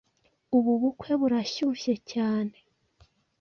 [0.57, 2.55] Ubu bukwe burashyushye cyane